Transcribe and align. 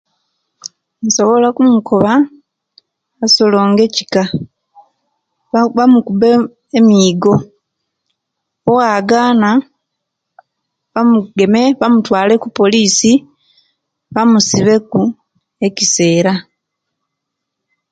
Nsobola 1.05 1.45
okumukoba 1.49 2.13
asolonge 3.25 3.81
ekika 3.87 4.23
bamukube 5.77 6.29
emigo 6.77 7.33
owagana 8.69 9.49
bamugeme 10.93 11.61
bamutwale 11.79 12.33
kupolisi 12.43 13.11
bamusibe 14.13 14.75
ku 14.91 15.01
ekisela 15.67 16.33